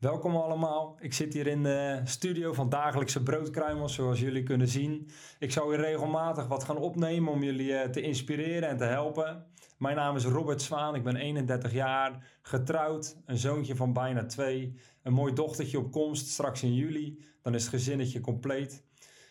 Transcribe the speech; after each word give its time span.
Welkom 0.00 0.36
allemaal. 0.36 0.96
Ik 1.00 1.12
zit 1.12 1.32
hier 1.34 1.46
in 1.46 1.62
de 1.62 2.00
studio 2.04 2.52
van 2.52 2.68
Dagelijkse 2.68 3.22
Broodkruimels, 3.22 3.94
zoals 3.94 4.20
jullie 4.20 4.42
kunnen 4.42 4.68
zien. 4.68 5.08
Ik 5.38 5.52
zal 5.52 5.68
weer 5.68 5.80
regelmatig 5.80 6.46
wat 6.46 6.64
gaan 6.64 6.76
opnemen 6.76 7.32
om 7.32 7.42
jullie 7.42 7.74
eh, 7.74 7.90
te 7.90 8.00
inspireren 8.00 8.68
en 8.68 8.76
te 8.76 8.84
helpen. 8.84 9.46
Mijn 9.78 9.96
naam 9.96 10.16
is 10.16 10.24
Robert 10.24 10.62
Zwaan, 10.62 10.94
ik 10.94 11.02
ben 11.02 11.16
31 11.16 11.72
jaar, 11.72 12.38
getrouwd, 12.42 13.16
een 13.26 13.36
zoontje 13.36 13.76
van 13.76 13.92
bijna 13.92 14.26
twee, 14.26 14.74
een 15.02 15.12
mooi 15.12 15.32
dochtertje 15.32 15.78
op 15.78 15.90
komst 15.90 16.28
straks 16.28 16.62
in 16.62 16.74
juli. 16.74 17.24
Dan 17.42 17.54
is 17.54 17.62
het 17.62 17.70
gezinnetje 17.70 18.20
compleet. 18.20 18.84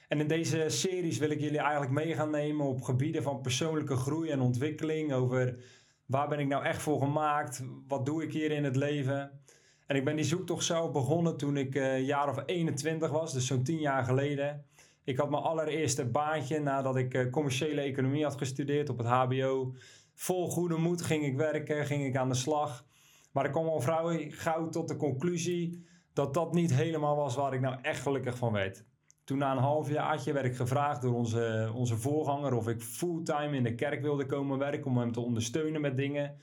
En 0.08 0.20
in 0.20 0.28
deze 0.28 0.66
series 0.68 1.18
wil 1.18 1.30
ik 1.30 1.40
jullie 1.40 1.60
eigenlijk 1.60 1.92
mee 1.92 2.14
gaan 2.14 2.32
nemen 2.32 2.66
op 2.66 2.82
gebieden 2.82 3.24
van 3.24 3.42
persoonlijke 3.42 3.96
groei 3.96 4.30
en 4.30 4.42
ontwikkeling. 4.42 5.14
Over 5.14 5.64
waar 6.06 6.28
ben 6.28 6.40
ik 6.40 6.48
nou 6.48 6.64
echt 6.64 6.82
voor 6.82 7.00
gemaakt? 7.00 7.64
Wat 7.88 8.06
doe 8.06 8.24
ik 8.24 8.34
hier 8.34 8.52
in 8.52 8.64
het 8.64 8.76
leven? 8.76 9.42
En 9.90 9.96
ik 9.96 10.06
ben 10.06 10.16
die 10.16 10.26
zoektocht 10.26 10.66
zelf 10.66 10.92
begonnen 10.92 11.38
toen 11.38 11.58
ik 11.58 11.76
uh, 11.76 11.94
een 11.94 12.06
jaar 12.06 12.30
of 12.30 12.44
21 12.46 13.10
was, 13.12 13.34
dus 13.34 13.48
zo'n 13.48 13.64
10 13.64 13.78
jaar 13.78 14.04
geleden. 14.04 14.66
Ik 15.04 15.18
had 15.18 15.30
mijn 15.30 15.44
allereerste 15.44 16.06
baantje 16.06 16.60
nadat 16.60 16.96
ik 16.96 17.14
uh, 17.14 17.32
commerciële 17.32 17.82
economie 17.82 18.24
had 18.24 18.38
gestudeerd 18.38 18.90
op 18.90 18.98
het 18.98 19.08
HBO. 19.08 19.74
Vol 20.14 20.50
goede 20.50 20.78
moed 20.78 21.02
ging 21.02 21.26
ik 21.26 21.38
werken, 21.38 21.86
ging 21.86 22.06
ik 22.06 22.16
aan 22.16 22.30
de 22.30 22.36
slag. 22.36 22.86
Maar 23.32 23.46
ik 23.46 23.52
kwam 23.52 23.68
al 23.68 23.80
vrij 23.80 24.30
gauw 24.30 24.70
tot 24.70 24.88
de 24.88 24.96
conclusie 24.96 25.86
dat 26.14 26.34
dat 26.34 26.54
niet 26.54 26.74
helemaal 26.74 27.16
was 27.16 27.36
waar 27.36 27.54
ik 27.54 27.62
nou 27.62 27.78
echt 27.82 28.02
gelukkig 28.02 28.38
van 28.38 28.52
werd. 28.52 28.86
Toen 29.24 29.38
na 29.38 29.52
een 29.52 29.58
half 29.58 29.90
jaartje 29.90 30.34
werd 30.34 30.46
ik 30.46 30.56
gevraagd 30.56 31.02
door 31.02 31.14
onze, 31.14 31.72
onze 31.76 31.98
voorganger 31.98 32.54
of 32.54 32.68
ik 32.68 32.82
fulltime 32.82 33.56
in 33.56 33.64
de 33.64 33.76
kerk 33.76 34.02
wilde 34.02 34.26
komen 34.26 34.58
werken 34.58 34.86
om 34.86 34.98
hem 34.98 35.12
te 35.12 35.20
ondersteunen 35.20 35.82
met 35.82 35.98
dingen. 35.98 36.38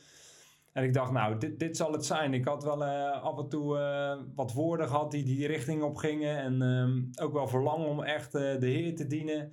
En 0.77 0.85
ik 0.85 0.95
dacht, 0.95 1.13
nou, 1.13 1.39
dit, 1.39 1.59
dit 1.59 1.77
zal 1.77 1.93
het 1.93 2.05
zijn. 2.05 2.35
Ik 2.35 2.45
had 2.45 2.65
wel 2.65 2.83
uh, 2.83 3.23
af 3.23 3.39
en 3.39 3.49
toe 3.49 3.79
uh, 3.79 4.25
wat 4.35 4.53
woorden 4.53 4.89
gehad 4.89 5.11
die 5.11 5.25
die 5.25 5.47
richting 5.47 5.83
op 5.83 5.97
gingen. 5.97 6.39
En 6.39 6.63
um, 6.63 7.11
ook 7.21 7.33
wel 7.33 7.49
verlangen 7.49 7.87
om 7.87 8.03
echt 8.03 8.35
uh, 8.35 8.41
de 8.41 8.67
Heer 8.67 8.95
te 8.95 9.07
dienen. 9.07 9.53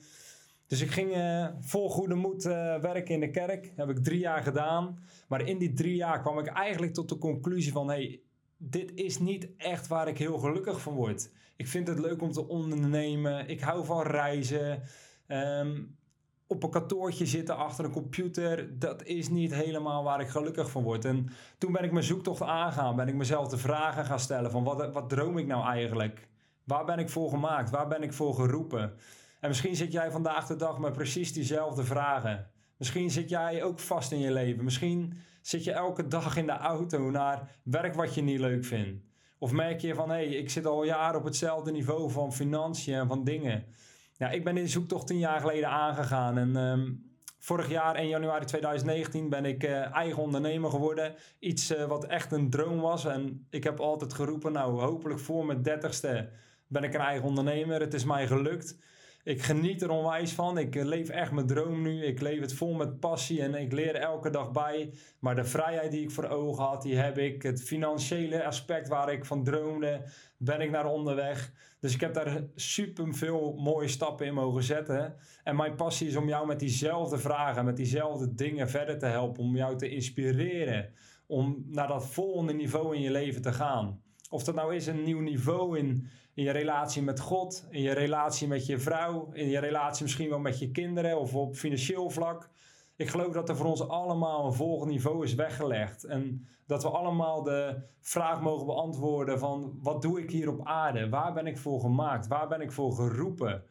Dus 0.67 0.81
ik 0.81 0.91
ging 0.91 1.11
vol 1.59 1.89
goede 1.89 2.15
moed 2.15 2.43
werken 2.43 3.13
in 3.13 3.19
de 3.19 3.31
kerk. 3.31 3.73
Dat 3.75 3.87
heb 3.87 3.97
ik 3.97 4.03
drie 4.03 4.19
jaar 4.19 4.43
gedaan. 4.43 4.99
Maar 5.27 5.47
in 5.47 5.57
die 5.57 5.73
drie 5.73 5.95
jaar 5.95 6.21
kwam 6.21 6.39
ik 6.39 6.47
eigenlijk 6.47 6.93
tot 6.93 7.09
de 7.09 7.17
conclusie 7.17 7.71
van... 7.71 7.87
Hey, 7.87 8.21
dit 8.57 8.91
is 8.93 9.19
niet 9.19 9.49
echt 9.57 9.87
waar 9.87 10.07
ik 10.07 10.17
heel 10.17 10.37
gelukkig 10.37 10.81
van 10.81 10.93
word. 10.93 11.31
Ik 11.55 11.67
vind 11.67 11.87
het 11.87 11.99
leuk 11.99 12.21
om 12.21 12.31
te 12.31 12.47
ondernemen. 12.47 13.47
Ik 13.47 13.61
hou 13.61 13.85
van 13.85 14.01
reizen. 14.01 14.81
Um, 15.27 15.97
op 16.47 16.63
een 16.63 16.69
kantoortje 16.69 17.25
zitten 17.25 17.57
achter 17.57 17.85
een 17.85 17.91
computer, 17.91 18.79
dat 18.79 19.03
is 19.03 19.29
niet 19.29 19.53
helemaal 19.53 20.03
waar 20.03 20.21
ik 20.21 20.27
gelukkig 20.27 20.69
van 20.69 20.83
word. 20.83 21.05
En 21.05 21.29
toen 21.57 21.71
ben 21.71 21.83
ik 21.83 21.91
mijn 21.91 22.05
zoektocht 22.05 22.41
aangaan, 22.41 22.95
ben 22.95 23.07
ik 23.07 23.15
mezelf 23.15 23.47
de 23.47 23.57
vragen 23.57 24.05
gaan 24.05 24.19
stellen 24.19 24.51
van 24.51 24.63
wat, 24.63 24.91
wat 24.93 25.09
droom 25.09 25.37
ik 25.37 25.47
nou 25.47 25.65
eigenlijk? 25.65 26.27
Waar 26.63 26.85
ben 26.85 26.99
ik 26.99 27.09
voor 27.09 27.29
gemaakt? 27.29 27.69
Waar 27.69 27.87
ben 27.87 28.03
ik 28.03 28.13
voor 28.13 28.33
geroepen? 28.33 28.93
En 29.39 29.49
misschien 29.49 29.75
zit 29.75 29.91
jij 29.91 30.11
vandaag 30.11 30.47
de 30.47 30.55
dag 30.55 30.79
met 30.79 30.93
precies 30.93 31.33
diezelfde 31.33 31.83
vragen. 31.83 32.47
Misschien 32.77 33.11
zit 33.11 33.29
jij 33.29 33.63
ook 33.63 33.79
vast 33.79 34.11
in 34.11 34.19
je 34.19 34.31
leven. 34.31 34.63
Misschien 34.63 35.13
zit 35.41 35.63
je 35.63 35.71
elke 35.71 36.07
dag 36.07 36.37
in 36.37 36.45
de 36.45 36.51
auto 36.51 37.09
naar 37.09 37.59
werk 37.63 37.93
wat 37.93 38.13
je 38.13 38.21
niet 38.21 38.39
leuk 38.39 38.65
vindt. 38.65 39.03
Of 39.37 39.51
merk 39.51 39.79
je 39.79 39.95
van 39.95 40.09
hé, 40.09 40.15
hey, 40.15 40.27
ik 40.27 40.49
zit 40.49 40.65
al 40.65 40.83
jaren 40.83 41.19
op 41.19 41.25
hetzelfde 41.25 41.71
niveau 41.71 42.11
van 42.11 42.33
financiën 42.33 42.93
en 42.93 43.07
van 43.07 43.23
dingen. 43.23 43.65
Ja, 44.23 44.29
ik 44.29 44.43
ben 44.43 44.57
in 44.57 44.69
zoektocht 44.69 45.07
tien 45.07 45.17
jaar 45.17 45.39
geleden 45.39 45.69
aangegaan. 45.69 46.37
En 46.37 46.55
um, 46.55 47.11
vorig 47.39 47.69
jaar, 47.69 47.95
1 47.95 48.07
januari 48.07 48.45
2019, 48.45 49.29
ben 49.29 49.45
ik 49.45 49.63
uh, 49.63 49.95
eigen 49.95 50.21
ondernemer 50.21 50.69
geworden. 50.69 51.15
Iets 51.39 51.71
uh, 51.71 51.85
wat 51.85 52.05
echt 52.05 52.31
een 52.31 52.49
droom 52.49 52.79
was. 52.79 53.05
En 53.05 53.47
ik 53.49 53.63
heb 53.63 53.79
altijd 53.79 54.13
geroepen, 54.13 54.51
nou 54.51 54.81
hopelijk 54.81 55.19
voor 55.19 55.45
mijn 55.45 55.61
dertigste 55.61 56.29
ben 56.67 56.83
ik 56.83 56.93
een 56.93 56.99
eigen 56.99 57.27
ondernemer. 57.27 57.79
Het 57.79 57.93
is 57.93 58.05
mij 58.05 58.27
gelukt. 58.27 58.77
Ik 59.23 59.41
geniet 59.41 59.81
er 59.81 59.89
onwijs 59.89 60.31
van. 60.31 60.57
Ik 60.57 60.75
eh, 60.75 60.85
leef 60.85 61.09
echt 61.09 61.31
mijn 61.31 61.47
droom 61.47 61.81
nu. 61.81 62.05
Ik 62.05 62.21
leef 62.21 62.39
het 62.39 62.53
vol 62.53 62.73
met 62.73 62.99
passie 62.99 63.41
en 63.41 63.55
ik 63.55 63.71
leer 63.71 63.95
elke 63.95 64.29
dag 64.29 64.51
bij. 64.51 64.93
Maar 65.19 65.35
de 65.35 65.45
vrijheid 65.45 65.91
die 65.91 66.01
ik 66.01 66.11
voor 66.11 66.27
ogen 66.27 66.63
had, 66.63 66.81
die 66.81 66.95
heb 66.95 67.17
ik. 67.17 67.43
Het 67.43 67.63
financiële 67.63 68.43
aspect 68.43 68.87
waar 68.87 69.13
ik 69.13 69.25
van 69.25 69.43
droomde, 69.43 70.01
ben 70.37 70.61
ik 70.61 70.71
naar 70.71 70.85
onderweg. 70.85 71.51
Dus 71.79 71.93
ik 71.93 72.01
heb 72.01 72.13
daar 72.13 72.43
super 72.55 73.13
veel 73.13 73.53
mooie 73.53 73.87
stappen 73.87 74.25
in 74.25 74.33
mogen 74.33 74.63
zetten. 74.63 75.15
En 75.43 75.55
mijn 75.55 75.75
passie 75.75 76.07
is 76.07 76.15
om 76.15 76.27
jou 76.27 76.47
met 76.47 76.59
diezelfde 76.59 77.17
vragen, 77.17 77.65
met 77.65 77.77
diezelfde 77.77 78.33
dingen 78.33 78.69
verder 78.69 78.99
te 78.99 79.05
helpen. 79.05 79.43
Om 79.43 79.55
jou 79.55 79.77
te 79.77 79.89
inspireren. 79.89 80.93
Om 81.27 81.65
naar 81.67 81.87
dat 81.87 82.07
volgende 82.07 82.53
niveau 82.53 82.95
in 82.95 83.01
je 83.01 83.11
leven 83.11 83.41
te 83.41 83.53
gaan. 83.53 84.01
Of 84.29 84.43
dat 84.43 84.55
nou 84.55 84.75
is 84.75 84.87
een 84.87 85.03
nieuw 85.03 85.19
niveau 85.19 85.77
in, 85.77 86.07
in 86.33 86.43
je 86.43 86.51
relatie 86.51 87.01
met 87.01 87.19
God, 87.19 87.67
in 87.69 87.81
je 87.81 87.91
relatie 87.91 88.47
met 88.47 88.65
je 88.65 88.79
vrouw, 88.79 89.29
in 89.33 89.49
je 89.49 89.59
relatie 89.59 90.03
misschien 90.03 90.29
wel 90.29 90.39
met 90.39 90.59
je 90.59 90.71
kinderen 90.71 91.19
of 91.19 91.35
op 91.35 91.55
financieel 91.55 92.09
vlak. 92.09 92.49
Ik 92.95 93.09
geloof 93.09 93.33
dat 93.33 93.49
er 93.49 93.55
voor 93.55 93.65
ons 93.65 93.87
allemaal 93.87 94.45
een 94.45 94.53
volgend 94.53 94.89
niveau 94.89 95.23
is 95.23 95.33
weggelegd. 95.33 96.03
En 96.03 96.47
dat 96.65 96.83
we 96.83 96.89
allemaal 96.89 97.43
de 97.43 97.81
vraag 97.99 98.41
mogen 98.41 98.65
beantwoorden 98.65 99.39
van 99.39 99.79
wat 99.81 100.01
doe 100.01 100.21
ik 100.21 100.29
hier 100.29 100.49
op 100.49 100.67
aarde? 100.67 101.09
Waar 101.09 101.33
ben 101.33 101.47
ik 101.47 101.57
voor 101.57 101.79
gemaakt? 101.79 102.27
Waar 102.27 102.47
ben 102.47 102.61
ik 102.61 102.71
voor 102.71 102.91
geroepen? 102.91 103.63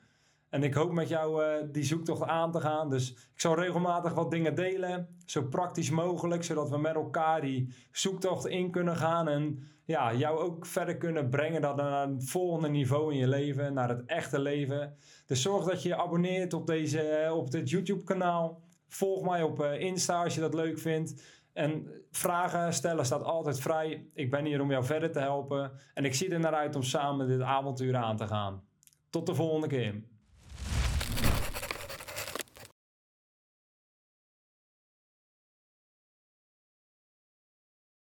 En 0.53 0.63
ik 0.63 0.75
hoop 0.75 0.93
met 0.93 1.09
jou 1.09 1.45
uh, 1.45 1.73
die 1.73 1.83
zoektocht 1.83 2.23
aan 2.23 2.53
te 2.53 2.61
gaan. 2.61 2.91
Dus 2.91 3.11
ik 3.11 3.41
zal 3.41 3.55
regelmatig 3.55 4.15
wat 4.15 4.31
dingen 4.31 4.55
delen. 4.55 5.09
Zo 5.27 5.43
praktisch 5.43 5.91
mogelijk. 5.91 6.45
Zodat 6.45 6.71
we 6.71 6.79
met 6.79 6.95
elkaar 6.95 7.41
die 7.41 7.75
zoektocht 7.93 8.47
in 8.47 8.71
kunnen 8.71 8.97
gaan. 8.97 9.29
En 9.29 9.59
ja, 9.85 10.15
jou 10.15 10.39
ook 10.39 10.67
verder 10.67 10.97
kunnen 10.97 11.29
brengen 11.29 11.61
naar 11.61 12.09
een 12.09 12.23
volgende 12.23 12.69
niveau 12.69 13.13
in 13.13 13.19
je 13.19 13.29
leven. 13.29 13.75
Naar 13.75 13.89
het 13.89 14.05
echte 14.05 14.41
leven. 14.41 14.97
Dus 15.27 15.43
zorg 15.43 15.65
dat 15.65 15.83
je 15.83 15.89
je 15.89 15.97
abonneert 15.97 16.53
op, 16.53 16.67
deze, 16.67 17.01
eh, 17.01 17.37
op 17.37 17.51
dit 17.51 17.71
YouTube 17.71 18.05
kanaal. 18.05 18.61
Volg 18.89 19.25
mij 19.25 19.43
op 19.43 19.61
uh, 19.61 19.81
Insta 19.81 20.23
als 20.23 20.35
je 20.35 20.41
dat 20.41 20.55
leuk 20.55 20.79
vindt. 20.79 21.23
En 21.53 21.87
vragen 22.11 22.73
stellen 22.73 23.05
staat 23.05 23.25
altijd 23.25 23.61
vrij. 23.61 24.07
Ik 24.15 24.31
ben 24.31 24.45
hier 24.45 24.61
om 24.61 24.71
jou 24.71 24.85
verder 24.85 25.13
te 25.13 25.21
helpen. 25.21 25.73
En 25.95 26.05
ik 26.05 26.15
zie 26.15 26.31
er 26.31 26.41
naar 26.41 26.55
uit 26.55 26.77
om 26.77 26.83
samen 26.83 27.27
dit 27.27 27.41
avontuur 27.41 27.97
aan 27.97 28.17
te 28.17 28.27
gaan. 28.27 28.63
Tot 29.11 29.27
de 29.27 29.35
volgende 29.35 29.67
keer. 29.67 30.11